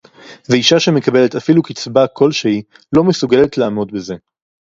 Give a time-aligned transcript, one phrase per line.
[0.49, 2.61] ואשה שמקבלת אפילו קצבה כלשהי
[2.95, 4.15] לא מסוגלת לעמוד בזה